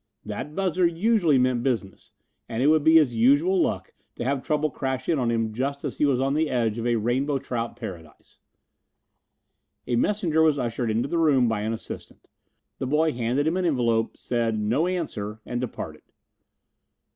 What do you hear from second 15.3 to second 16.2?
and departed.